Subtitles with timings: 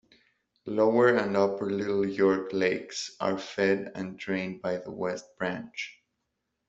[0.65, 6.01] Lower and Upper Little York Lakes are fed and drained by the West Branch.